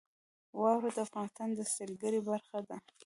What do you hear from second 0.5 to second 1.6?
واوره د افغانستان د